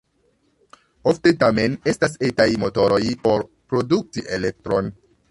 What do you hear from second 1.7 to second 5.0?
estas etaj motoroj por produkti elektron.